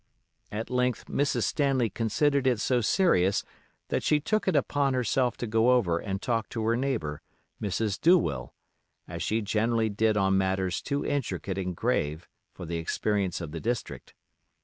[0.51, 1.43] At length Mrs.
[1.43, 3.43] Stanley considered it so serious
[3.89, 7.21] that she took it upon herself to go over and talk to her neighbor,
[7.61, 8.01] Mrs.
[8.01, 8.49] Douwill,
[9.07, 13.59] as she generally did on matters too intricate and grave for the experience of the
[13.61, 14.15] district.